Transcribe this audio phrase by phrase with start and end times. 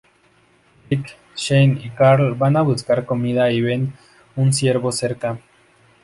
[0.89, 3.93] Rick, Shane y Carl van a buscar comida y ven
[4.35, 5.37] un ciervo cerca.